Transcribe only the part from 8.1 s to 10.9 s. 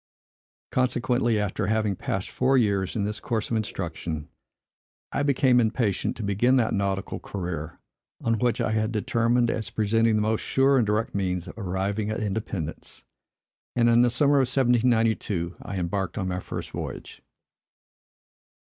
on which I had determined, as presenting the most sure and